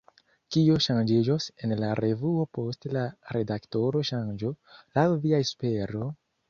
[0.53, 3.07] Kio ŝanĝiĝos en la revuo post la
[3.39, 4.55] redaktora ŝanĝo,
[4.99, 6.09] laŭ via espero?